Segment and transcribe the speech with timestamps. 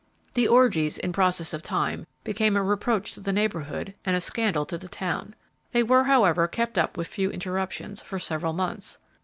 [0.33, 4.65] The orgies, in process of time, became a reproach to the neighborhood and a scandal
[4.65, 5.35] to the town.
[5.73, 8.97] They were, however, kept up with few interruptions, for several months.